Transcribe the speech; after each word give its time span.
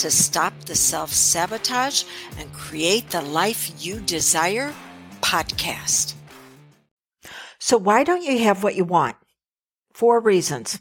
to 0.00 0.10
Stop 0.10 0.58
the 0.64 0.74
Self 0.74 1.12
Sabotage 1.12 2.04
and 2.38 2.50
Create 2.54 3.10
the 3.10 3.20
Life 3.20 3.84
You 3.84 4.00
Desire 4.00 4.72
podcast. 5.20 6.14
So, 7.58 7.76
why 7.76 8.02
don't 8.04 8.22
you 8.22 8.38
have 8.38 8.62
what 8.62 8.76
you 8.76 8.86
want? 8.86 9.16
Four 9.92 10.20
reasons 10.20 10.80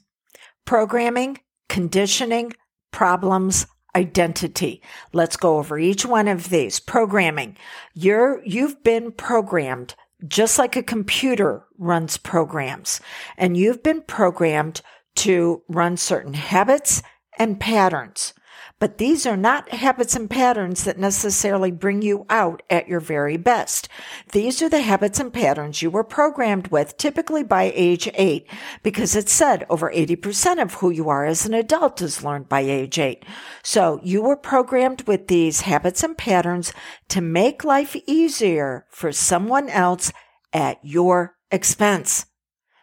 programming, 0.64 1.38
conditioning, 1.68 2.54
problems, 2.94 3.68
identity. 3.94 4.82
Let's 5.12 5.36
go 5.36 5.58
over 5.58 5.78
each 5.78 6.06
one 6.06 6.30
of 6.30 6.50
these. 6.50 6.80
Programming. 6.80 7.58
You're, 7.94 8.42
you've 8.46 8.82
been 8.86 9.12
programmed 9.12 9.96
just 10.30 10.58
like 10.58 10.78
a 10.78 10.84
computer 10.84 11.66
runs 11.78 12.16
programs 12.16 13.02
and 13.38 13.58
you've 13.58 13.84
been 13.84 14.02
programmed 14.02 14.82
to 15.18 15.62
run 15.68 15.98
certain 15.98 16.36
habits 16.36 17.04
and 17.38 17.60
patterns. 17.60 18.34
But 18.80 18.98
these 18.98 19.26
are 19.26 19.36
not 19.38 19.70
habits 19.70 20.16
and 20.16 20.30
patterns 20.30 20.86
that 20.86 20.98
necessarily 20.98 21.70
bring 21.70 22.02
you 22.02 22.26
out 22.30 22.64
at 22.70 22.88
your 22.88 23.02
very 23.02 23.36
best. 23.36 23.90
These 24.32 24.62
are 24.62 24.70
the 24.70 24.82
habits 24.82 25.20
and 25.20 25.34
patterns 25.34 25.82
you 25.82 25.90
were 25.90 26.04
programmed 26.04 26.70
with 26.70 26.96
typically 26.98 27.44
by 27.44 27.74
age 27.76 28.10
eight 28.14 28.48
because 28.82 29.16
it's 29.16 29.34
said 29.34 29.66
over 29.70 29.92
80% 29.92 30.62
of 30.62 30.76
who 30.76 30.90
you 30.90 31.10
are 31.10 31.26
as 31.26 31.46
an 31.46 31.54
adult 31.54 32.02
is 32.02 32.24
learned 32.24 32.48
by 32.48 32.62
age 32.62 32.98
eight. 32.98 33.26
So 33.64 34.00
you 34.02 34.22
were 34.22 34.38
programmed 34.38 35.04
with 35.08 35.28
these 35.28 35.62
habits 35.62 36.02
and 36.02 36.18
patterns 36.18 36.72
to 37.10 37.20
make 37.20 37.66
life 37.66 37.98
easier 38.08 38.86
for 38.90 39.12
someone 39.12 39.68
else 39.70 40.14
at 40.54 40.80
your 40.84 41.36
expense. 41.52 42.26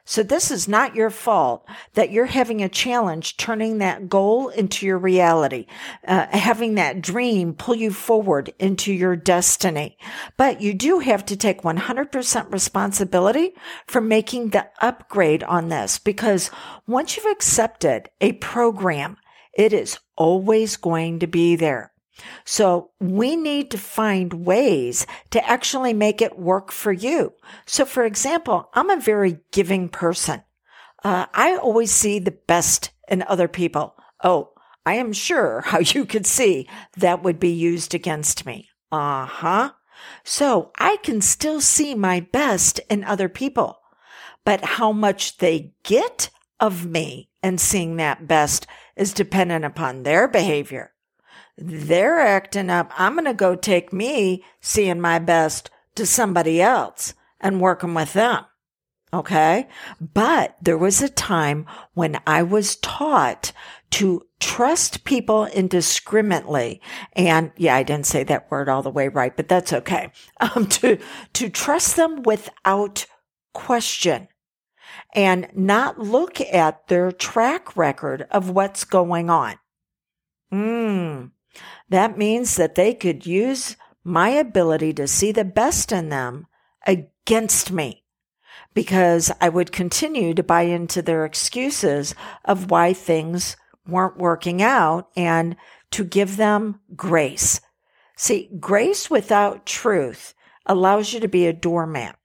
So 0.08 0.22
this 0.22 0.52
is 0.52 0.68
not 0.68 0.94
your 0.94 1.10
fault 1.10 1.66
that 1.94 2.12
you're 2.12 2.26
having 2.26 2.62
a 2.62 2.68
challenge 2.68 3.36
turning 3.36 3.78
that 3.78 4.08
goal 4.08 4.48
into 4.50 4.86
your 4.86 4.98
reality, 4.98 5.66
uh, 6.06 6.26
having 6.30 6.76
that 6.76 7.02
dream 7.02 7.54
pull 7.54 7.74
you 7.74 7.90
forward 7.90 8.54
into 8.60 8.92
your 8.92 9.16
destiny. 9.16 9.98
But 10.36 10.60
you 10.60 10.74
do 10.74 11.00
have 11.00 11.26
to 11.26 11.36
take 11.36 11.62
100% 11.62 12.52
responsibility 12.52 13.54
for 13.88 14.00
making 14.00 14.50
the 14.50 14.68
upgrade 14.80 15.42
on 15.42 15.70
this 15.70 15.98
because 15.98 16.52
once 16.86 17.16
you've 17.16 17.26
accepted 17.26 18.08
a 18.20 18.34
program, 18.34 19.16
it 19.54 19.72
is 19.72 19.98
always 20.16 20.76
going 20.76 21.18
to 21.18 21.26
be 21.26 21.56
there. 21.56 21.90
So 22.44 22.90
we 23.00 23.36
need 23.36 23.70
to 23.70 23.78
find 23.78 24.44
ways 24.44 25.06
to 25.30 25.48
actually 25.48 25.92
make 25.92 26.22
it 26.22 26.38
work 26.38 26.72
for 26.72 26.92
you. 26.92 27.34
So 27.66 27.84
for 27.84 28.04
example, 28.04 28.70
I'm 28.74 28.90
a 28.90 29.00
very 29.00 29.38
giving 29.52 29.88
person. 29.88 30.42
Uh, 31.04 31.26
I 31.34 31.56
always 31.56 31.92
see 31.92 32.18
the 32.18 32.36
best 32.46 32.90
in 33.08 33.22
other 33.22 33.48
people. 33.48 33.96
Oh, 34.24 34.52
I 34.84 34.94
am 34.94 35.12
sure 35.12 35.60
how 35.66 35.80
you 35.80 36.04
could 36.04 36.26
see 36.26 36.68
that 36.96 37.22
would 37.22 37.38
be 37.40 37.52
used 37.52 37.94
against 37.94 38.46
me. 38.46 38.68
Uh 38.90 39.26
huh. 39.26 39.72
So 40.24 40.72
I 40.78 40.96
can 40.98 41.20
still 41.20 41.60
see 41.60 41.94
my 41.94 42.20
best 42.20 42.80
in 42.90 43.02
other 43.04 43.28
people, 43.28 43.78
but 44.44 44.64
how 44.64 44.92
much 44.92 45.38
they 45.38 45.72
get 45.82 46.30
of 46.60 46.86
me 46.86 47.30
and 47.42 47.60
seeing 47.60 47.96
that 47.96 48.28
best 48.28 48.66
is 48.96 49.12
dependent 49.12 49.64
upon 49.64 50.02
their 50.02 50.28
behavior. 50.28 50.92
They're 51.58 52.20
acting 52.20 52.70
up. 52.70 52.92
I'm 52.96 53.14
going 53.14 53.24
to 53.24 53.34
go 53.34 53.54
take 53.54 53.92
me 53.92 54.44
seeing 54.60 55.00
my 55.00 55.18
best 55.18 55.70
to 55.94 56.04
somebody 56.04 56.60
else 56.60 57.14
and 57.40 57.60
working 57.60 57.94
with 57.94 58.12
them. 58.12 58.44
Okay. 59.12 59.68
But 60.00 60.56
there 60.60 60.76
was 60.76 61.00
a 61.00 61.08
time 61.08 61.66
when 61.94 62.20
I 62.26 62.42
was 62.42 62.76
taught 62.76 63.52
to 63.92 64.22
trust 64.40 65.04
people 65.04 65.46
indiscriminately. 65.46 66.82
And 67.14 67.52
yeah, 67.56 67.76
I 67.76 67.82
didn't 67.82 68.06
say 68.06 68.24
that 68.24 68.50
word 68.50 68.68
all 68.68 68.82
the 68.82 68.90
way 68.90 69.08
right, 69.08 69.34
but 69.34 69.48
that's 69.48 69.72
okay. 69.72 70.10
Um, 70.40 70.66
to, 70.66 70.98
to 71.32 71.48
trust 71.48 71.96
them 71.96 72.22
without 72.22 73.06
question 73.54 74.28
and 75.14 75.48
not 75.54 75.98
look 75.98 76.40
at 76.42 76.88
their 76.88 77.10
track 77.10 77.74
record 77.74 78.26
of 78.30 78.50
what's 78.50 78.84
going 78.84 79.30
on. 79.30 79.58
Hmm. 80.50 81.26
That 81.88 82.18
means 82.18 82.56
that 82.56 82.74
they 82.74 82.94
could 82.94 83.26
use 83.26 83.76
my 84.02 84.30
ability 84.30 84.92
to 84.94 85.06
see 85.06 85.32
the 85.32 85.44
best 85.44 85.92
in 85.92 86.08
them 86.08 86.46
against 86.86 87.70
me 87.70 88.04
because 88.74 89.32
I 89.40 89.48
would 89.48 89.72
continue 89.72 90.34
to 90.34 90.42
buy 90.42 90.62
into 90.62 91.02
their 91.02 91.24
excuses 91.24 92.14
of 92.44 92.70
why 92.70 92.92
things 92.92 93.56
weren't 93.86 94.18
working 94.18 94.62
out 94.62 95.08
and 95.16 95.56
to 95.92 96.04
give 96.04 96.36
them 96.36 96.80
grace. 96.94 97.60
See, 98.16 98.50
grace 98.58 99.08
without 99.10 99.66
truth 99.66 100.34
allows 100.66 101.12
you 101.12 101.20
to 101.20 101.28
be 101.28 101.46
a 101.46 101.52
doormat 101.52 102.18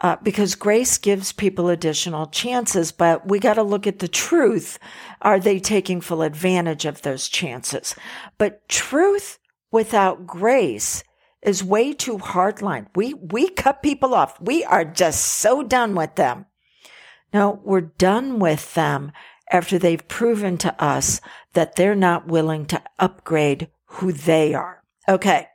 uh, 0.00 0.16
because 0.22 0.54
grace 0.54 0.98
gives 0.98 1.32
people 1.32 1.68
additional 1.68 2.26
chances, 2.26 2.92
but 2.92 3.28
we 3.28 3.38
got 3.38 3.54
to 3.54 3.62
look 3.62 3.86
at 3.86 3.98
the 4.00 4.08
truth. 4.08 4.78
Are 5.22 5.40
they 5.40 5.58
taking 5.58 6.00
full 6.00 6.22
advantage 6.22 6.84
of 6.84 7.02
those 7.02 7.28
chances? 7.28 7.94
But 8.36 8.68
truth 8.68 9.38
without 9.70 10.26
grace 10.26 11.02
is 11.42 11.64
way 11.64 11.92
too 11.92 12.18
hardline. 12.18 12.86
We, 12.94 13.14
we 13.14 13.48
cut 13.48 13.82
people 13.82 14.14
off. 14.14 14.40
We 14.40 14.64
are 14.64 14.84
just 14.84 15.24
so 15.24 15.62
done 15.62 15.94
with 15.94 16.16
them. 16.16 16.46
No, 17.32 17.60
we're 17.64 17.80
done 17.80 18.38
with 18.38 18.74
them 18.74 19.12
after 19.50 19.78
they've 19.78 20.06
proven 20.08 20.58
to 20.58 20.82
us 20.82 21.20
that 21.54 21.76
they're 21.76 21.94
not 21.94 22.26
willing 22.26 22.66
to 22.66 22.82
upgrade 22.98 23.68
who 23.86 24.12
they 24.12 24.54
are. 24.54 24.82
Okay. 25.08 25.48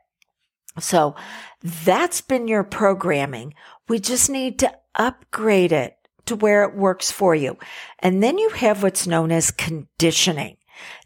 So 0.79 1.15
that's 1.61 2.21
been 2.21 2.47
your 2.47 2.63
programming. 2.63 3.53
We 3.91 3.99
just 3.99 4.29
need 4.29 4.57
to 4.59 4.73
upgrade 4.95 5.73
it 5.73 5.97
to 6.25 6.37
where 6.37 6.63
it 6.63 6.77
works 6.77 7.11
for 7.11 7.35
you. 7.35 7.57
And 7.99 8.23
then 8.23 8.37
you 8.37 8.47
have 8.51 8.83
what's 8.83 9.05
known 9.05 9.33
as 9.33 9.51
conditioning. 9.51 10.55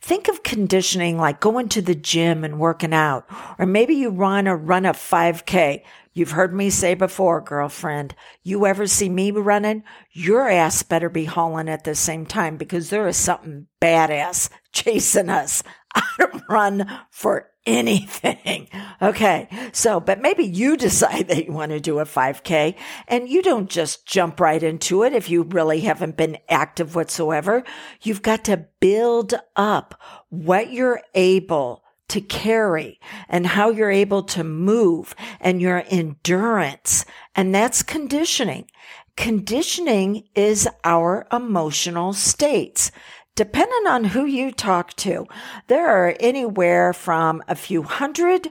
Think 0.02 0.28
of 0.28 0.44
conditioning 0.44 1.18
like 1.18 1.40
going 1.40 1.68
to 1.70 1.82
the 1.82 1.96
gym 1.96 2.44
and 2.44 2.60
working 2.60 2.94
out, 2.94 3.26
or 3.58 3.66
maybe 3.66 3.96
you 3.96 4.12
run 4.12 4.48
or 4.48 4.56
run 4.56 4.86
a 4.86 4.94
5K. 4.94 5.82
You've 6.14 6.30
heard 6.30 6.54
me 6.54 6.70
say 6.70 6.94
before, 6.94 7.42
girlfriend, 7.42 8.14
you 8.44 8.68
ever 8.68 8.86
see 8.86 9.10
me 9.10 9.32
running? 9.32 9.84
Your 10.12 10.48
ass 10.48 10.84
better 10.84 11.10
be 11.10 11.26
hauling 11.26 11.70
at 11.70 11.86
the 11.86 11.96
same 11.96 12.28
time 12.28 12.56
because 12.56 12.92
there 12.92 13.08
is 13.08 13.18
something 13.18 13.66
badass 13.82 14.50
chasing 14.74 15.32
us. 15.32 15.64
I 15.96 16.04
don't 16.20 16.44
run 16.48 17.00
for 17.10 17.50
anything. 17.66 18.68
Okay. 19.02 19.50
So, 19.74 20.00
but 20.00 20.22
maybe 20.22 20.46
you 20.46 20.78
decide 20.78 21.28
that 21.28 21.46
you 21.46 21.52
want 21.52 21.72
to 21.72 21.82
do 21.82 22.00
a 22.00 22.06
5K 22.06 22.76
and 23.10 23.28
you 23.28 23.42
don't 23.42 23.70
just 23.70 24.06
jump 24.06 24.40
right 24.40 24.64
into 24.64 25.04
it 25.04 25.12
if 25.12 25.30
you 25.30 25.44
really 25.44 25.82
haven't 25.82 26.16
been 26.16 26.38
active 26.48 26.96
whatsoever. 26.96 27.66
You've 28.02 28.22
got 28.22 28.46
to 28.46 28.66
build 28.80 29.34
up 29.58 30.00
what 30.30 30.72
you're 30.72 31.02
able 31.14 31.84
to 32.08 32.22
carry 32.22 33.02
and 33.28 33.46
how 33.46 33.70
you're 33.70 33.92
able 33.92 34.24
to 34.24 34.46
move 34.46 35.14
and 35.42 35.62
your 35.62 35.84
endurance. 35.90 37.06
And 37.36 37.54
that's 37.54 37.84
conditioning. 37.84 38.70
Conditioning 39.18 40.24
is 40.36 40.68
our 40.84 41.28
emotional 41.32 42.14
states 42.14 42.92
depending 43.36 43.88
on 43.88 44.06
who 44.06 44.26
you 44.26 44.52
talk 44.52 44.94
to, 44.96 45.28
there 45.68 45.88
are 45.88 46.16
anywhere 46.20 46.94
from 46.94 47.44
a 47.48 47.56
few 47.56 47.84
hundred 47.84 48.50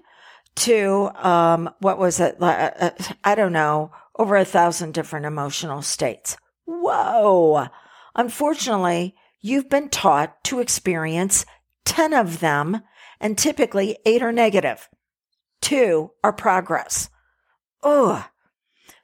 to, 0.56 1.10
um, 1.16 1.70
what 1.80 1.98
was 1.98 2.20
it? 2.20 2.36
Uh, 2.40 2.70
uh, 2.78 2.90
I 3.24 3.34
don't 3.34 3.52
know, 3.52 3.90
over 4.18 4.36
a 4.36 4.44
thousand 4.44 4.94
different 4.94 5.26
emotional 5.26 5.82
states. 5.82 6.36
Whoa. 6.66 7.66
Unfortunately, 8.14 9.14
you've 9.40 9.68
been 9.68 9.88
taught 9.88 10.44
to 10.44 10.60
experience 10.60 11.44
10 11.86 12.12
of 12.12 12.40
them 12.40 12.82
and 13.20 13.36
typically 13.36 13.98
eight 14.06 14.22
are 14.22 14.32
negative. 14.32 14.88
Two 15.60 16.10
are 16.22 16.32
progress. 16.32 17.08
Ugh. 17.82 18.22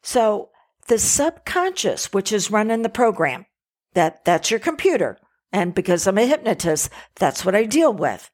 So 0.03 0.50
the 0.88 0.99
subconscious, 0.99 2.12
which 2.12 2.33
is 2.33 2.50
running 2.50 2.83
the 2.83 2.88
program, 2.88 3.47
that, 3.94 4.25
that's 4.25 4.50
your 4.50 4.61
computer 4.61 5.19
and 5.52 5.75
because 5.75 6.06
I'm 6.06 6.19
a 6.19 6.26
hypnotist, 6.26 6.91
that's 7.17 7.44
what 7.44 7.55
I 7.55 7.64
deal 7.64 7.93
with. 7.93 8.31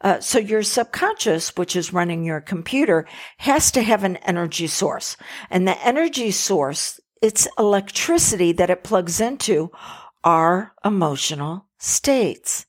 Uh, 0.00 0.20
so 0.20 0.38
your 0.38 0.62
subconscious, 0.62 1.56
which 1.56 1.76
is 1.76 1.92
running 1.92 2.24
your 2.24 2.40
computer, 2.40 3.06
has 3.38 3.70
to 3.72 3.82
have 3.82 4.04
an 4.04 4.16
energy 4.18 4.66
source. 4.66 5.16
And 5.50 5.66
the 5.66 5.86
energy 5.86 6.30
source, 6.30 7.00
it's 7.22 7.48
electricity 7.58 8.52
that 8.52 8.70
it 8.70 8.84
plugs 8.84 9.20
into 9.20 9.70
are 10.24 10.74
emotional 10.84 11.66
states. 11.78 12.66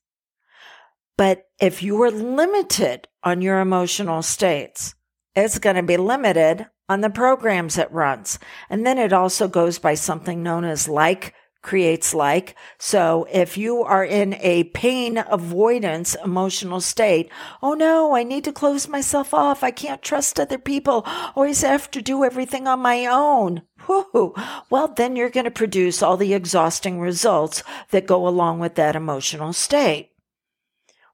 But 1.18 1.48
if 1.60 1.84
you 1.84 2.02
are 2.04 2.12
limited 2.12 3.08
on 3.24 3.42
your 3.42 3.60
emotional 3.60 4.22
states, 4.22 4.96
it's 5.36 5.60
going 5.60 5.76
to 5.76 5.84
be 5.84 5.98
limited 5.98 6.68
on 6.88 7.02
the 7.02 7.10
programs 7.10 7.78
it 7.78 7.92
runs. 7.92 8.40
And 8.70 8.86
then 8.86 8.98
it 8.98 9.14
also 9.14 9.48
goes 9.48 9.78
by 9.78 9.94
something 9.94 10.42
known 10.42 10.64
as 10.64 10.88
like 10.88 11.34
creates 11.62 12.14
like. 12.14 12.56
So 12.78 13.28
if 13.32 13.58
you 13.58 13.84
are 13.84 14.06
in 14.06 14.36
a 14.36 14.66
pain 14.66 15.24
avoidance 15.30 16.16
emotional 16.24 16.82
state, 16.82 17.30
oh 17.62 17.74
no, 17.74 18.16
I 18.16 18.24
need 18.24 18.44
to 18.46 18.54
close 18.54 18.88
myself 18.88 19.34
off. 19.34 19.64
I 19.64 19.72
can't 19.72 20.02
trust 20.02 20.40
other 20.40 20.58
people. 20.58 21.04
Always 21.36 21.62
have 21.62 21.92
to 21.92 22.02
do 22.02 22.24
everything 22.24 22.68
on 22.68 22.80
my 22.80 23.06
own. 23.06 23.64
Whew. 23.88 24.34
Well, 24.70 24.88
then 24.90 25.16
you're 25.16 25.30
going 25.30 25.46
to 25.46 25.52
produce 25.52 26.02
all 26.02 26.18
the 26.18 26.34
exhausting 26.34 27.00
results 27.00 27.64
that 27.92 28.08
go 28.08 28.28
along 28.28 28.60
with 28.60 28.76
that 28.76 28.96
emotional 28.96 29.54
state. 29.54 30.12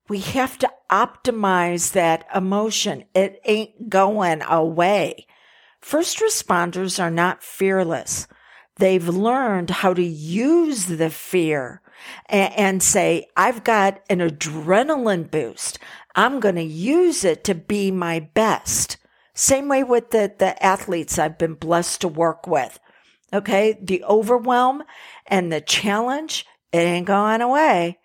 We 0.07 0.19
have 0.19 0.59
to 0.59 0.71
optimize 0.91 1.93
that 1.93 2.27
emotion. 2.33 3.05
It 3.15 3.41
ain't 3.45 3.89
going 3.89 4.43
away. 4.43 5.25
First 5.81 6.19
responders 6.19 7.01
are 7.01 7.11
not 7.11 7.43
fearless. 7.43 8.27
They've 8.77 9.07
learned 9.07 9.69
how 9.69 9.93
to 9.93 10.03
use 10.03 10.85
the 10.85 11.09
fear 11.09 11.81
and, 12.27 12.53
and 12.53 12.83
say, 12.83 13.27
I've 13.37 13.63
got 13.63 14.01
an 14.09 14.19
adrenaline 14.19 15.31
boost. 15.31 15.79
I'm 16.15 16.39
going 16.39 16.55
to 16.55 16.63
use 16.63 17.23
it 17.23 17.43
to 17.45 17.55
be 17.55 17.91
my 17.91 18.19
best. 18.19 18.97
Same 19.33 19.67
way 19.67 19.83
with 19.83 20.11
the, 20.11 20.33
the 20.37 20.61
athletes 20.63 21.19
I've 21.19 21.37
been 21.37 21.55
blessed 21.55 22.01
to 22.01 22.07
work 22.07 22.47
with. 22.47 22.79
Okay. 23.33 23.77
The 23.81 24.03
overwhelm 24.03 24.83
and 25.27 25.51
the 25.51 25.61
challenge, 25.61 26.45
it 26.71 26.79
ain't 26.79 27.07
going 27.07 27.41
away. 27.41 27.99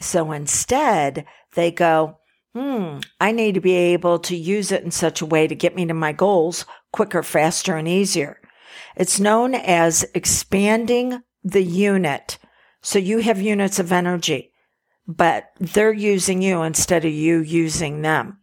So 0.00 0.32
instead 0.32 1.26
they 1.54 1.70
go, 1.70 2.18
Hmm, 2.54 2.98
I 3.20 3.32
need 3.32 3.54
to 3.54 3.60
be 3.60 3.74
able 3.74 4.20
to 4.20 4.36
use 4.36 4.70
it 4.70 4.84
in 4.84 4.92
such 4.92 5.20
a 5.20 5.26
way 5.26 5.48
to 5.48 5.56
get 5.56 5.74
me 5.74 5.86
to 5.86 5.94
my 5.94 6.12
goals 6.12 6.64
quicker, 6.92 7.24
faster, 7.24 7.76
and 7.76 7.88
easier. 7.88 8.40
It's 8.96 9.20
known 9.20 9.54
as 9.54 10.04
expanding 10.14 11.22
the 11.42 11.62
unit. 11.62 12.38
So 12.80 12.98
you 12.98 13.18
have 13.18 13.40
units 13.40 13.78
of 13.78 13.92
energy, 13.92 14.52
but 15.06 15.50
they're 15.58 15.92
using 15.92 16.42
you 16.42 16.62
instead 16.62 17.04
of 17.04 17.12
you 17.12 17.40
using 17.40 18.02
them. 18.02 18.38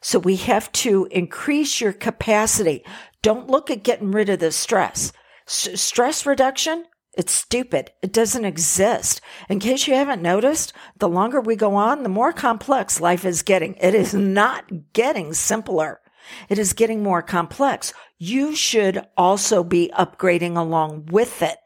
So 0.00 0.18
we 0.18 0.36
have 0.36 0.70
to 0.72 1.06
increase 1.10 1.80
your 1.80 1.92
capacity. 1.92 2.84
Don't 3.22 3.48
look 3.48 3.70
at 3.70 3.84
getting 3.84 4.10
rid 4.10 4.28
of 4.28 4.40
the 4.40 4.50
stress. 4.50 5.12
S- 5.46 5.80
stress 5.80 6.26
reduction, 6.26 6.86
it's 7.14 7.32
stupid. 7.32 7.90
It 8.02 8.12
doesn't 8.12 8.44
exist. 8.44 9.20
In 9.48 9.60
case 9.60 9.86
you 9.86 9.94
haven't 9.94 10.22
noticed, 10.22 10.72
the 10.98 11.08
longer 11.08 11.40
we 11.40 11.56
go 11.56 11.74
on, 11.74 12.02
the 12.02 12.08
more 12.08 12.32
complex 12.32 13.00
life 13.00 13.24
is 13.24 13.42
getting. 13.42 13.74
It 13.74 13.94
is 13.94 14.14
not 14.14 14.92
getting 14.92 15.34
simpler. 15.34 16.00
It 16.48 16.58
is 16.58 16.72
getting 16.72 17.02
more 17.02 17.22
complex. 17.22 17.92
You 18.18 18.54
should 18.54 19.06
also 19.16 19.64
be 19.64 19.90
upgrading 19.98 20.56
along 20.56 21.06
with 21.06 21.42
it 21.42 21.58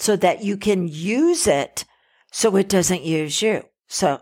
so 0.00 0.16
that 0.16 0.42
you 0.42 0.56
can 0.56 0.88
use 0.88 1.46
it 1.46 1.84
so 2.32 2.56
it 2.56 2.68
doesn't 2.68 3.02
use 3.02 3.40
you. 3.42 3.64
So 3.86 4.20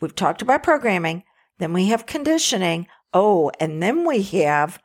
we've 0.00 0.14
talked 0.14 0.42
about 0.42 0.62
programming. 0.62 1.22
Then 1.58 1.72
we 1.72 1.86
have 1.88 2.06
conditioning. 2.06 2.88
Oh, 3.14 3.52
and 3.60 3.82
then 3.82 4.04
we 4.04 4.22
have 4.22 4.82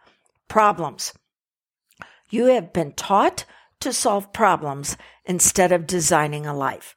problems. 0.48 1.14
You 2.30 2.46
have 2.46 2.74
been 2.74 2.92
taught 2.92 3.46
to 3.80 3.94
solve 3.94 4.34
problems 4.34 4.98
instead 5.26 5.72
of 5.72 5.88
designing 5.88 6.46
a 6.46 6.56
life. 6.56 6.96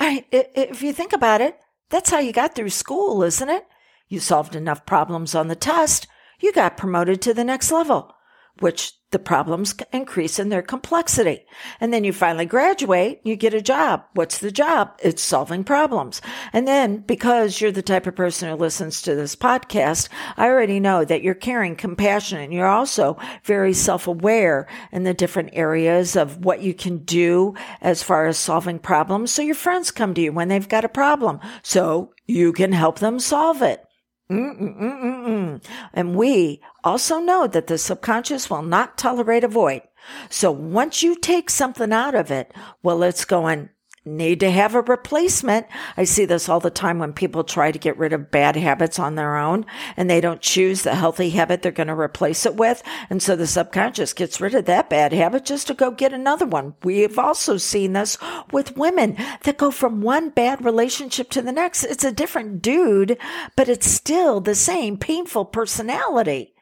If 0.00 0.82
you 0.82 0.92
think 0.92 1.12
about 1.12 1.40
it, 1.40 1.58
that's 1.90 2.10
how 2.10 2.18
you 2.18 2.32
got 2.32 2.54
through 2.54 2.70
school, 2.70 3.22
isn't 3.22 3.48
it? 3.48 3.66
You 4.08 4.20
solved 4.20 4.56
enough 4.56 4.84
problems 4.84 5.34
on 5.34 5.48
the 5.48 5.54
test 5.54 6.06
you 6.40 6.52
got 6.52 6.76
promoted 6.76 7.22
to 7.22 7.34
the 7.34 7.44
next 7.44 7.70
level, 7.72 8.14
which 8.60 8.92
the 9.10 9.18
problems 9.20 9.76
increase 9.92 10.40
in 10.40 10.48
their 10.48 10.60
complexity. 10.60 11.46
And 11.80 11.92
then 11.92 12.02
you 12.02 12.12
finally 12.12 12.46
graduate, 12.46 13.20
you 13.22 13.36
get 13.36 13.54
a 13.54 13.62
job. 13.62 14.02
What's 14.14 14.38
the 14.38 14.50
job? 14.50 14.90
It's 15.00 15.22
solving 15.22 15.62
problems. 15.62 16.20
And 16.52 16.66
then 16.66 16.98
because 16.98 17.60
you're 17.60 17.70
the 17.70 17.80
type 17.80 18.08
of 18.08 18.16
person 18.16 18.48
who 18.48 18.56
listens 18.56 19.02
to 19.02 19.14
this 19.14 19.36
podcast, 19.36 20.08
I 20.36 20.48
already 20.48 20.80
know 20.80 21.04
that 21.04 21.22
you're 21.22 21.34
caring, 21.34 21.76
compassionate, 21.76 22.44
and 22.44 22.52
you're 22.52 22.66
also 22.66 23.16
very 23.44 23.72
self-aware 23.72 24.66
in 24.90 25.04
the 25.04 25.14
different 25.14 25.50
areas 25.52 26.16
of 26.16 26.44
what 26.44 26.60
you 26.60 26.74
can 26.74 26.98
do 26.98 27.54
as 27.80 28.02
far 28.02 28.26
as 28.26 28.36
solving 28.36 28.80
problems. 28.80 29.30
So 29.30 29.42
your 29.42 29.54
friends 29.54 29.92
come 29.92 30.14
to 30.14 30.20
you 30.20 30.32
when 30.32 30.48
they've 30.48 30.68
got 30.68 30.84
a 30.84 30.88
problem. 30.88 31.38
So 31.62 32.12
you 32.26 32.52
can 32.52 32.72
help 32.72 32.98
them 32.98 33.20
solve 33.20 33.62
it. 33.62 33.84
Mm-mm-mm-mm. 34.30 35.62
And 35.92 36.16
we 36.16 36.62
also 36.82 37.18
know 37.18 37.46
that 37.46 37.66
the 37.66 37.78
subconscious 37.78 38.48
will 38.48 38.62
not 38.62 38.96
tolerate 38.96 39.44
a 39.44 39.48
void. 39.48 39.82
So 40.30 40.50
once 40.50 41.02
you 41.02 41.16
take 41.16 41.50
something 41.50 41.92
out 41.92 42.14
of 42.14 42.30
it, 42.30 42.52
well, 42.82 43.02
it's 43.02 43.24
going, 43.24 43.70
need 44.04 44.40
to 44.40 44.50
have 44.50 44.74
a 44.74 44.82
replacement. 44.82 45.66
I 45.96 46.04
see 46.04 46.24
this 46.24 46.48
all 46.48 46.60
the 46.60 46.70
time 46.70 46.98
when 46.98 47.12
people 47.12 47.42
try 47.42 47.72
to 47.72 47.78
get 47.78 47.96
rid 47.96 48.12
of 48.12 48.30
bad 48.30 48.56
habits 48.56 48.98
on 48.98 49.14
their 49.14 49.36
own 49.36 49.64
and 49.96 50.10
they 50.10 50.20
don't 50.20 50.40
choose 50.40 50.82
the 50.82 50.94
healthy 50.94 51.30
habit 51.30 51.62
they're 51.62 51.72
going 51.72 51.86
to 51.86 51.98
replace 51.98 52.44
it 52.44 52.54
with. 52.54 52.82
And 53.08 53.22
so 53.22 53.34
the 53.34 53.46
subconscious 53.46 54.12
gets 54.12 54.40
rid 54.40 54.54
of 54.54 54.66
that 54.66 54.90
bad 54.90 55.12
habit 55.12 55.44
just 55.44 55.68
to 55.68 55.74
go 55.74 55.90
get 55.90 56.12
another 56.12 56.46
one. 56.46 56.74
We 56.82 57.00
have 57.00 57.18
also 57.18 57.56
seen 57.56 57.94
this 57.94 58.18
with 58.52 58.76
women 58.76 59.16
that 59.44 59.58
go 59.58 59.70
from 59.70 60.02
one 60.02 60.30
bad 60.30 60.64
relationship 60.64 61.30
to 61.30 61.42
the 61.42 61.52
next. 61.52 61.84
It's 61.84 62.04
a 62.04 62.12
different 62.12 62.60
dude, 62.60 63.16
but 63.56 63.68
it's 63.68 63.86
still 63.86 64.40
the 64.40 64.54
same 64.54 64.98
painful 64.98 65.46
personality. 65.46 66.54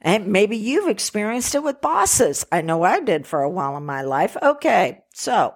And 0.00 0.26
maybe 0.26 0.56
you've 0.56 0.88
experienced 0.88 1.54
it 1.54 1.62
with 1.62 1.80
bosses. 1.80 2.44
I 2.52 2.60
know 2.60 2.82
I 2.82 3.00
did 3.00 3.26
for 3.26 3.40
a 3.40 3.48
while 3.48 3.74
in 3.76 3.86
my 3.86 4.02
life. 4.02 4.36
Okay. 4.42 5.02
So 5.14 5.54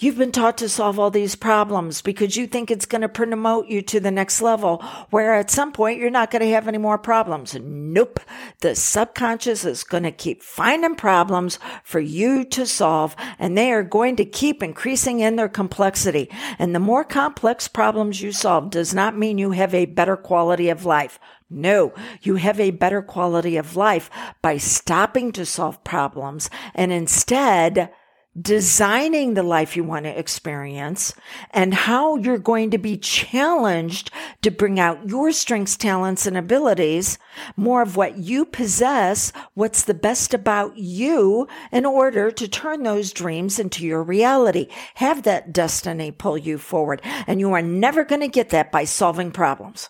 You've 0.00 0.16
been 0.16 0.30
taught 0.30 0.58
to 0.58 0.68
solve 0.68 1.00
all 1.00 1.10
these 1.10 1.34
problems 1.34 2.02
because 2.02 2.36
you 2.36 2.46
think 2.46 2.70
it's 2.70 2.86
going 2.86 3.00
to 3.00 3.08
promote 3.08 3.66
you 3.66 3.82
to 3.82 3.98
the 3.98 4.12
next 4.12 4.40
level, 4.40 4.78
where 5.10 5.34
at 5.34 5.50
some 5.50 5.72
point 5.72 5.98
you're 5.98 6.08
not 6.08 6.30
going 6.30 6.42
to 6.42 6.50
have 6.50 6.68
any 6.68 6.78
more 6.78 6.98
problems. 6.98 7.56
Nope. 7.60 8.20
The 8.60 8.76
subconscious 8.76 9.64
is 9.64 9.82
going 9.82 10.04
to 10.04 10.12
keep 10.12 10.44
finding 10.44 10.94
problems 10.94 11.58
for 11.82 11.98
you 11.98 12.44
to 12.44 12.64
solve, 12.64 13.16
and 13.40 13.58
they 13.58 13.72
are 13.72 13.82
going 13.82 14.14
to 14.16 14.24
keep 14.24 14.62
increasing 14.62 15.18
in 15.18 15.34
their 15.34 15.48
complexity. 15.48 16.30
And 16.60 16.76
the 16.76 16.78
more 16.78 17.02
complex 17.02 17.66
problems 17.66 18.22
you 18.22 18.30
solve 18.30 18.70
does 18.70 18.94
not 18.94 19.18
mean 19.18 19.36
you 19.36 19.50
have 19.50 19.74
a 19.74 19.86
better 19.86 20.16
quality 20.16 20.68
of 20.68 20.84
life. 20.84 21.18
No, 21.50 21.92
you 22.22 22.36
have 22.36 22.60
a 22.60 22.70
better 22.70 23.02
quality 23.02 23.56
of 23.56 23.74
life 23.74 24.10
by 24.42 24.58
stopping 24.58 25.32
to 25.32 25.44
solve 25.44 25.82
problems 25.82 26.50
and 26.72 26.92
instead 26.92 27.90
designing 28.40 29.34
the 29.34 29.42
life 29.42 29.76
you 29.76 29.84
want 29.84 30.04
to 30.04 30.18
experience 30.18 31.14
and 31.50 31.72
how 31.72 32.16
you're 32.16 32.38
going 32.38 32.70
to 32.70 32.78
be 32.78 32.96
challenged 32.96 34.10
to 34.42 34.50
bring 34.50 34.78
out 34.78 35.08
your 35.08 35.32
strengths, 35.32 35.76
talents, 35.76 36.26
and 36.26 36.36
abilities, 36.36 37.18
more 37.56 37.82
of 37.82 37.96
what 37.96 38.18
you 38.18 38.44
possess, 38.44 39.32
what's 39.54 39.84
the 39.84 39.94
best 39.94 40.34
about 40.34 40.76
you 40.76 41.48
in 41.72 41.86
order 41.86 42.30
to 42.30 42.48
turn 42.48 42.82
those 42.82 43.12
dreams 43.12 43.58
into 43.58 43.86
your 43.86 44.02
reality. 44.02 44.68
Have 44.94 45.22
that 45.22 45.52
destiny 45.52 46.10
pull 46.10 46.36
you 46.36 46.58
forward. 46.58 47.00
And 47.26 47.40
you 47.40 47.52
are 47.52 47.62
never 47.62 48.04
going 48.04 48.20
to 48.20 48.28
get 48.28 48.50
that 48.50 48.70
by 48.70 48.84
solving 48.84 49.30
problems. 49.30 49.88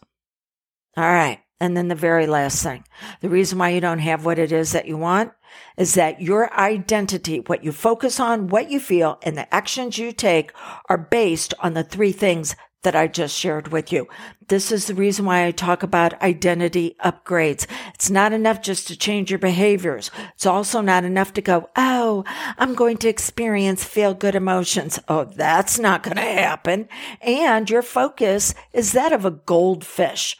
All 0.97 1.05
right. 1.05 1.41
And 1.61 1.77
then 1.77 1.89
the 1.89 1.95
very 1.95 2.27
last 2.27 2.63
thing, 2.63 2.85
the 3.21 3.29
reason 3.29 3.59
why 3.59 3.71
you 3.71 3.81
don't 3.81 3.99
have 3.99 4.25
what 4.25 4.39
it 4.39 4.53
is 4.53 4.73
that 4.73 4.87
you 4.87 4.97
want 4.97 5.33
is 5.77 5.95
that 5.95 6.21
your 6.21 6.53
identity, 6.55 7.41
what 7.41 7.65
you 7.65 7.73
focus 7.73 8.21
on, 8.21 8.49
what 8.49 8.71
you 8.71 8.79
feel, 8.79 9.19
and 9.23 9.37
the 9.37 9.53
actions 9.53 9.99
you 9.99 10.13
take 10.13 10.53
are 10.89 10.99
based 10.99 11.55
on 11.61 11.75
the 11.75 11.83
three 11.83 12.13
things 12.13 12.55
that 12.83 12.95
I 12.95 13.09
just 13.09 13.37
shared 13.37 13.69
with 13.69 13.93
you. 13.93 14.07
This 14.47 14.71
is 14.71 14.87
the 14.87 14.95
reason 14.95 15.25
why 15.25 15.45
I 15.45 15.51
talk 15.51 15.83
about 15.83 16.21
identity 16.23 16.95
upgrades. 17.05 17.67
It's 17.95 18.09
not 18.09 18.33
enough 18.33 18.63
just 18.63 18.87
to 18.87 18.97
change 18.97 19.31
your 19.31 19.41
behaviors. 19.41 20.13
It's 20.35 20.47
also 20.47 20.81
not 20.81 21.05
enough 21.05 21.33
to 21.35 21.43
go, 21.43 21.69
Oh, 21.77 22.25
I'm 22.57 22.75
going 22.75 22.97
to 22.99 23.09
experience 23.09 23.83
feel 23.83 24.15
good 24.15 24.37
emotions. 24.37 25.01
Oh, 25.09 25.25
that's 25.25 25.79
not 25.79 26.05
going 26.05 26.17
to 26.17 26.23
happen. 26.23 26.89
And 27.21 27.69
your 27.69 27.83
focus 27.83 28.55
is 28.73 28.93
that 28.93 29.13
of 29.13 29.25
a 29.25 29.33
goldfish. 29.33 30.37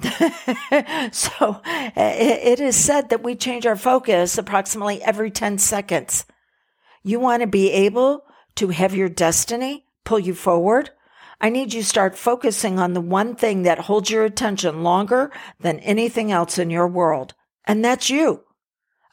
so 1.12 1.60
eh, 1.64 2.38
it 2.42 2.60
is 2.60 2.76
said 2.76 3.08
that 3.08 3.22
we 3.22 3.34
change 3.34 3.66
our 3.66 3.76
focus 3.76 4.38
approximately 4.38 5.02
every 5.02 5.30
10 5.30 5.58
seconds. 5.58 6.24
You 7.02 7.18
want 7.20 7.42
to 7.42 7.48
be 7.48 7.70
able 7.70 8.24
to 8.56 8.68
have 8.68 8.94
your 8.94 9.08
destiny 9.08 9.86
pull 10.04 10.18
you 10.18 10.34
forward. 10.34 10.90
I 11.40 11.50
need 11.50 11.72
you 11.72 11.82
to 11.82 11.86
start 11.86 12.16
focusing 12.18 12.78
on 12.78 12.94
the 12.94 13.00
one 13.00 13.36
thing 13.36 13.62
that 13.62 13.80
holds 13.80 14.10
your 14.10 14.24
attention 14.24 14.82
longer 14.82 15.30
than 15.60 15.78
anything 15.80 16.32
else 16.32 16.58
in 16.58 16.70
your 16.70 16.88
world. 16.88 17.34
And 17.64 17.84
that's 17.84 18.10
you. 18.10 18.44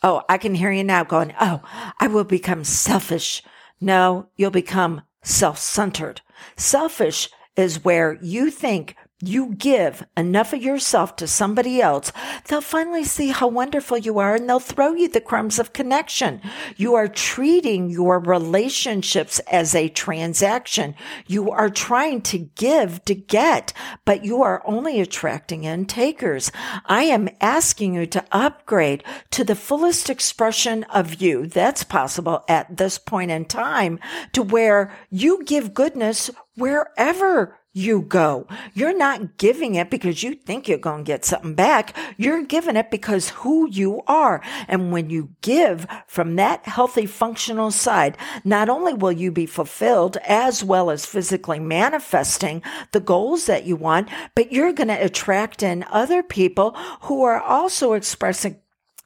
Oh, 0.02 0.24
I 0.30 0.38
can 0.38 0.56
hear 0.56 0.72
you 0.72 0.84
now 0.84 1.04
going, 1.04 1.34
Oh, 1.40 1.62
I 2.00 2.08
will 2.08 2.24
become 2.24 2.64
selfish. 2.64 3.44
No, 3.82 4.30
you'll 4.36 4.52
become 4.52 5.02
self-centered. 5.24 6.22
Selfish 6.56 7.30
is 7.56 7.84
where 7.84 8.18
you 8.22 8.52
think 8.52 8.96
you 9.28 9.56
give 9.56 10.06
enough 10.16 10.54
of 10.54 10.62
yourself 10.62 11.16
to 11.18 11.28
somebody 11.28 11.82
else, 11.82 12.12
they'll 12.48 12.62
finally 12.62 13.04
see 13.04 13.30
how 13.30 13.48
wonderful 13.48 13.98
you 13.98 14.20
are 14.20 14.36
and 14.36 14.50
they'll 14.50 14.60
throw 14.60 14.94
you 14.94 15.08
the 15.08 15.22
crumbs 15.22 15.60
of 15.60 15.74
connection. 15.74 16.42
You 16.78 16.96
are 16.96 17.08
treating 17.08 17.90
your 17.90 18.20
relationships 18.20 19.40
as 19.52 19.76
a 19.76 19.90
transaction. 19.90 20.96
You 21.28 21.52
are 21.52 21.70
trying 21.70 22.22
to 22.24 22.38
give 22.40 23.04
to 23.06 23.16
get, 23.16 23.74
but 24.06 24.24
you 24.24 24.42
are 24.42 24.64
only 24.66 25.00
attracting 25.00 25.64
in 25.64 25.86
takers. 25.86 26.52
I 26.86 27.04
am 27.04 27.30
asking 27.42 27.96
you 27.96 28.06
to 28.08 28.26
upgrade 28.32 29.04
to 29.32 29.44
the 29.44 29.56
fullest 29.56 30.10
expression 30.10 30.84
of 30.86 31.22
you 31.22 31.48
that's 31.48 31.84
possible 31.84 32.44
at 32.48 32.78
this 32.78 32.98
point 32.98 33.32
in 33.32 33.46
time 33.46 34.00
to 34.34 34.44
where 34.44 34.96
you 35.10 35.44
give 35.44 35.74
goodness 35.74 36.30
wherever 36.56 37.58
you 37.76 38.02
go. 38.02 38.48
You're 38.74 38.98
not 38.98 39.38
giving 39.38 39.76
it 39.76 39.90
because 39.90 40.24
you 40.24 40.34
think 40.34 40.68
you're 40.68 40.78
going 40.78 41.04
to 41.04 41.08
get 41.08 41.26
something 41.26 41.56
back. 41.56 41.96
You're 42.16 42.44
giving 42.44 42.78
it 42.78 42.90
because 42.90 43.30
who 43.30 43.70
you 43.70 44.02
are. 44.08 44.42
And 44.70 44.94
when 44.94 45.10
you 45.10 45.32
give 45.42 45.86
from 46.08 46.38
that 46.38 46.66
healthy 46.66 47.06
functional 47.06 47.72
side, 47.72 48.18
not 48.46 48.70
only 48.70 48.94
will 48.94 49.12
you 49.12 49.30
be 49.30 49.46
fulfilled 49.46 50.16
as 50.26 50.64
well 50.64 50.90
as 50.90 51.06
physically 51.06 51.60
manifesting 51.60 52.64
the 52.94 53.02
goals 53.02 53.46
that 53.48 53.66
you 53.66 53.76
want, 53.76 54.08
but 54.36 54.54
you're 54.54 54.72
going 54.72 54.88
to 54.88 54.94
attract 54.94 55.62
in 55.62 55.84
other 55.90 56.24
people 56.24 56.72
who 57.02 57.24
are 57.24 57.42
also 57.42 57.92
expressing 57.92 58.58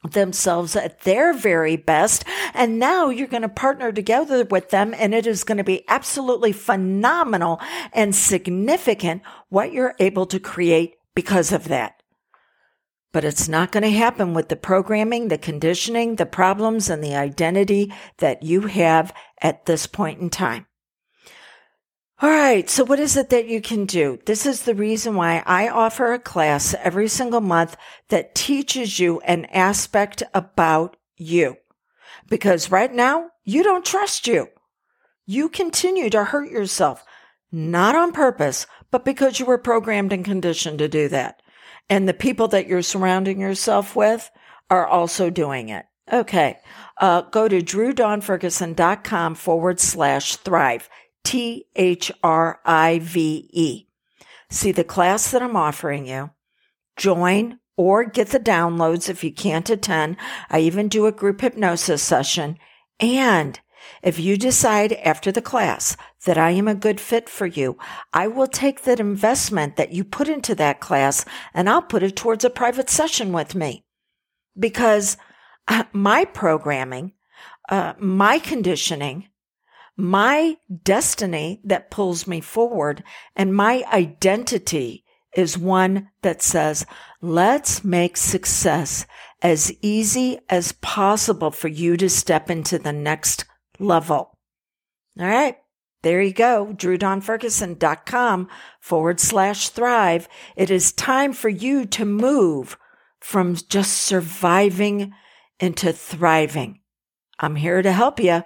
themselves 0.08 0.76
at 0.76 1.00
their 1.00 1.32
very 1.32 1.76
best. 1.76 2.24
And 2.54 2.78
now 2.78 3.10
you're 3.10 3.26
going 3.26 3.42
to 3.42 3.48
partner 3.48 3.92
together 3.92 4.44
with 4.44 4.70
them 4.70 4.94
and 4.96 5.14
it 5.14 5.26
is 5.26 5.44
going 5.44 5.58
to 5.58 5.64
be 5.64 5.84
absolutely 5.88 6.52
phenomenal 6.52 7.60
and 7.92 8.14
significant 8.14 9.22
what 9.48 9.72
you're 9.72 9.94
able 9.98 10.26
to 10.26 10.40
create 10.40 10.94
because 11.14 11.52
of 11.52 11.68
that. 11.68 12.02
But 13.12 13.24
it's 13.24 13.48
not 13.48 13.72
going 13.72 13.82
to 13.82 13.90
happen 13.90 14.34
with 14.34 14.48
the 14.48 14.56
programming, 14.56 15.28
the 15.28 15.38
conditioning, 15.38 16.16
the 16.16 16.26
problems, 16.26 16.88
and 16.88 17.02
the 17.02 17.16
identity 17.16 17.92
that 18.18 18.44
you 18.44 18.62
have 18.62 19.12
at 19.42 19.66
this 19.66 19.86
point 19.88 20.20
in 20.20 20.30
time. 20.30 20.66
All 22.22 22.28
right. 22.28 22.68
So 22.68 22.84
what 22.84 23.00
is 23.00 23.16
it 23.16 23.30
that 23.30 23.48
you 23.48 23.62
can 23.62 23.86
do? 23.86 24.18
This 24.26 24.44
is 24.44 24.62
the 24.62 24.74
reason 24.74 25.14
why 25.14 25.42
I 25.46 25.70
offer 25.70 26.12
a 26.12 26.18
class 26.18 26.74
every 26.74 27.08
single 27.08 27.40
month 27.40 27.78
that 28.08 28.34
teaches 28.34 29.00
you 29.00 29.20
an 29.20 29.46
aspect 29.46 30.22
about 30.34 30.96
you. 31.16 31.56
Because 32.28 32.70
right 32.70 32.92
now 32.92 33.30
you 33.44 33.62
don't 33.62 33.86
trust 33.86 34.26
you. 34.26 34.48
You 35.24 35.48
continue 35.48 36.10
to 36.10 36.24
hurt 36.24 36.50
yourself, 36.50 37.04
not 37.50 37.94
on 37.94 38.12
purpose, 38.12 38.66
but 38.90 39.04
because 39.04 39.40
you 39.40 39.46
were 39.46 39.58
programmed 39.58 40.12
and 40.12 40.24
conditioned 40.24 40.80
to 40.80 40.88
do 40.88 41.08
that. 41.08 41.40
And 41.88 42.06
the 42.06 42.12
people 42.12 42.48
that 42.48 42.66
you're 42.66 42.82
surrounding 42.82 43.40
yourself 43.40 43.96
with 43.96 44.30
are 44.68 44.86
also 44.86 45.30
doing 45.30 45.70
it. 45.70 45.86
Okay. 46.12 46.58
Uh, 47.00 47.22
go 47.22 47.48
to 47.48 47.62
drewdawnferguson.com 47.62 49.34
forward 49.36 49.80
slash 49.80 50.36
thrive. 50.36 50.90
T 51.24 51.66
H 51.76 52.12
R 52.22 52.60
I 52.64 53.00
V 53.00 53.48
E. 53.52 53.86
See 54.50 54.72
the 54.72 54.84
class 54.84 55.30
that 55.30 55.42
I'm 55.42 55.56
offering 55.56 56.06
you, 56.06 56.30
join 56.96 57.60
or 57.76 58.04
get 58.04 58.28
the 58.28 58.38
downloads 58.38 59.08
if 59.08 59.24
you 59.24 59.32
can't 59.32 59.70
attend. 59.70 60.16
I 60.50 60.60
even 60.60 60.88
do 60.88 61.06
a 61.06 61.12
group 61.12 61.40
hypnosis 61.40 62.02
session. 62.02 62.58
And 62.98 63.58
if 64.02 64.18
you 64.18 64.36
decide 64.36 64.92
after 64.92 65.32
the 65.32 65.40
class 65.40 65.96
that 66.26 66.36
I 66.36 66.50
am 66.50 66.68
a 66.68 66.74
good 66.74 67.00
fit 67.00 67.26
for 67.26 67.46
you, 67.46 67.78
I 68.12 68.26
will 68.26 68.46
take 68.46 68.82
that 68.82 69.00
investment 69.00 69.76
that 69.76 69.92
you 69.92 70.04
put 70.04 70.28
into 70.28 70.54
that 70.56 70.80
class 70.80 71.24
and 71.54 71.70
I'll 71.70 71.80
put 71.80 72.02
it 72.02 72.16
towards 72.16 72.44
a 72.44 72.50
private 72.50 72.90
session 72.90 73.32
with 73.32 73.54
me. 73.54 73.86
Because 74.58 75.16
uh, 75.66 75.84
my 75.94 76.26
programming, 76.26 77.12
uh, 77.70 77.94
my 77.98 78.38
conditioning, 78.38 79.29
my 80.00 80.56
destiny 80.82 81.60
that 81.64 81.90
pulls 81.90 82.26
me 82.26 82.40
forward 82.40 83.02
and 83.36 83.54
my 83.54 83.84
identity 83.92 85.04
is 85.36 85.56
one 85.56 86.08
that 86.22 86.42
says, 86.42 86.84
let's 87.20 87.84
make 87.84 88.16
success 88.16 89.06
as 89.42 89.72
easy 89.80 90.38
as 90.48 90.72
possible 90.72 91.50
for 91.50 91.68
you 91.68 91.96
to 91.96 92.08
step 92.08 92.50
into 92.50 92.78
the 92.78 92.92
next 92.92 93.44
level. 93.78 94.38
All 95.18 95.26
right. 95.26 95.56
There 96.02 96.22
you 96.22 96.32
go. 96.32 96.74
DrewDawnFerguson.com 96.76 98.48
forward 98.80 99.20
slash 99.20 99.68
thrive. 99.68 100.28
It 100.56 100.70
is 100.70 100.92
time 100.92 101.32
for 101.32 101.50
you 101.50 101.84
to 101.86 102.04
move 102.06 102.78
from 103.20 103.54
just 103.54 103.92
surviving 103.98 105.12
into 105.58 105.92
thriving. 105.92 106.80
I'm 107.38 107.56
here 107.56 107.82
to 107.82 107.92
help 107.92 108.18
you. 108.18 108.44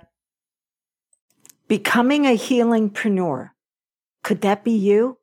Becoming 1.75 2.25
a 2.25 2.37
healingpreneur. 2.37 3.50
Could 4.23 4.43
that 4.43 4.62
be 4.62 4.71
you? 4.71 5.19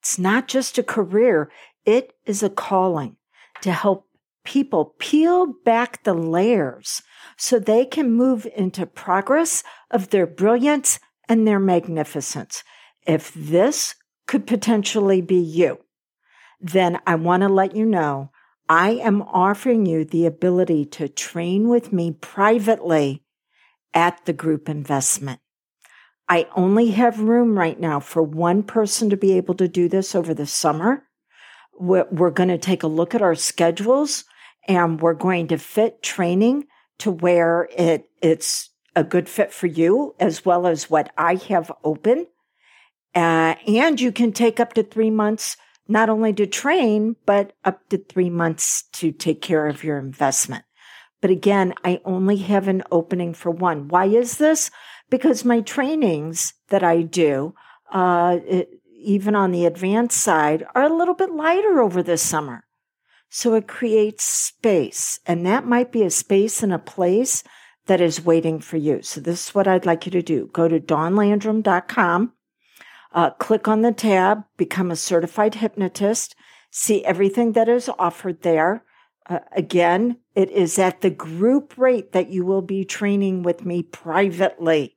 It's 0.00 0.18
not 0.18 0.46
just 0.46 0.76
a 0.76 0.82
career. 0.82 1.50
It 1.86 2.12
is 2.26 2.42
a 2.42 2.50
calling 2.50 3.16
to 3.62 3.72
help 3.72 4.06
people 4.44 4.94
peel 4.98 5.54
back 5.64 6.04
the 6.04 6.12
layers 6.12 7.00
so 7.38 7.58
they 7.58 7.86
can 7.86 8.12
move 8.12 8.46
into 8.54 8.84
progress 8.84 9.62
of 9.90 10.10
their 10.10 10.26
brilliance 10.26 11.00
and 11.30 11.48
their 11.48 11.58
magnificence. 11.58 12.62
If 13.06 13.32
this 13.32 13.94
could 14.26 14.46
potentially 14.46 15.22
be 15.22 15.40
you, 15.40 15.78
then 16.60 17.00
I 17.06 17.14
want 17.14 17.42
to 17.42 17.48
let 17.48 17.74
you 17.74 17.86
know 17.86 18.32
I 18.68 18.90
am 18.90 19.22
offering 19.22 19.86
you 19.86 20.04
the 20.04 20.26
ability 20.26 20.84
to 21.00 21.08
train 21.08 21.70
with 21.70 21.90
me 21.90 22.12
privately 22.12 23.24
at 23.94 24.26
the 24.26 24.34
group 24.34 24.68
investment. 24.68 25.40
I 26.30 26.46
only 26.54 26.90
have 26.92 27.18
room 27.18 27.58
right 27.58 27.78
now 27.78 27.98
for 27.98 28.22
one 28.22 28.62
person 28.62 29.10
to 29.10 29.16
be 29.16 29.32
able 29.32 29.56
to 29.56 29.66
do 29.66 29.88
this 29.88 30.14
over 30.14 30.32
the 30.32 30.46
summer. 30.46 31.02
We're, 31.76 32.06
we're 32.12 32.30
going 32.30 32.50
to 32.50 32.58
take 32.58 32.84
a 32.84 32.86
look 32.86 33.16
at 33.16 33.20
our 33.20 33.34
schedules 33.34 34.24
and 34.68 35.00
we're 35.00 35.14
going 35.14 35.48
to 35.48 35.58
fit 35.58 36.04
training 36.04 36.68
to 37.00 37.10
where 37.10 37.68
it, 37.76 38.08
it's 38.22 38.70
a 38.94 39.02
good 39.02 39.28
fit 39.28 39.52
for 39.52 39.66
you 39.66 40.14
as 40.20 40.44
well 40.44 40.68
as 40.68 40.88
what 40.88 41.12
I 41.18 41.34
have 41.48 41.72
open. 41.82 42.28
Uh, 43.12 43.56
and 43.66 44.00
you 44.00 44.12
can 44.12 44.30
take 44.30 44.60
up 44.60 44.74
to 44.74 44.84
three 44.84 45.10
months, 45.10 45.56
not 45.88 46.08
only 46.08 46.32
to 46.34 46.46
train, 46.46 47.16
but 47.26 47.54
up 47.64 47.88
to 47.88 47.98
three 47.98 48.30
months 48.30 48.84
to 48.92 49.10
take 49.10 49.42
care 49.42 49.66
of 49.66 49.82
your 49.82 49.98
investment. 49.98 50.64
But 51.20 51.30
again, 51.30 51.74
I 51.84 52.00
only 52.04 52.36
have 52.36 52.68
an 52.68 52.84
opening 52.92 53.34
for 53.34 53.50
one. 53.50 53.88
Why 53.88 54.06
is 54.06 54.38
this? 54.38 54.70
Because 55.10 55.44
my 55.44 55.60
trainings 55.60 56.54
that 56.68 56.82
I 56.82 57.02
do, 57.02 57.54
uh, 57.92 58.38
it, 58.46 58.80
even 58.96 59.34
on 59.34 59.50
the 59.50 59.66
advanced 59.66 60.20
side, 60.20 60.64
are 60.74 60.84
a 60.84 60.94
little 60.94 61.14
bit 61.14 61.32
lighter 61.32 61.80
over 61.80 62.02
the 62.02 62.16
summer. 62.16 62.64
So 63.28 63.54
it 63.54 63.68
creates 63.68 64.24
space, 64.24 65.20
and 65.26 65.44
that 65.46 65.66
might 65.66 65.92
be 65.92 66.02
a 66.02 66.10
space 66.10 66.62
and 66.62 66.72
a 66.72 66.78
place 66.78 67.44
that 67.86 68.00
is 68.00 68.24
waiting 68.24 68.60
for 68.60 68.76
you. 68.76 69.02
So 69.02 69.20
this 69.20 69.48
is 69.48 69.54
what 69.54 69.66
I'd 69.66 69.86
like 69.86 70.06
you 70.06 70.12
to 70.12 70.22
do. 70.22 70.48
Go 70.52 70.68
to 70.68 70.80
dawnlandrum.com, 70.80 72.32
uh, 73.12 73.30
click 73.30 73.68
on 73.68 73.82
the 73.82 73.92
tab, 73.92 74.44
become 74.56 74.90
a 74.90 74.96
certified 74.96 75.56
hypnotist, 75.56 76.34
see 76.70 77.04
everything 77.04 77.52
that 77.52 77.68
is 77.68 77.90
offered 77.98 78.42
there. 78.42 78.84
Uh, 79.28 79.40
again, 79.52 80.18
it 80.34 80.50
is 80.50 80.78
at 80.78 81.00
the 81.00 81.10
group 81.10 81.76
rate 81.78 82.12
that 82.12 82.30
you 82.30 82.44
will 82.44 82.62
be 82.62 82.84
training 82.84 83.42
with 83.42 83.64
me 83.64 83.82
privately 83.82 84.96